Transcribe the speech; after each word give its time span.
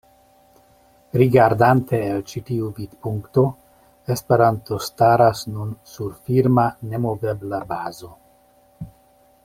Rigardate 1.21 1.99
el 2.13 2.23
ĉi 2.31 2.41
tiu 2.47 2.69
vidpunkto, 2.79 3.43
Esperanto 4.15 4.81
staras 4.87 5.45
nun 5.53 5.77
sur 5.93 6.17
firma, 6.31 6.67
nemovebla 6.95 7.61
bazo. 7.75 8.15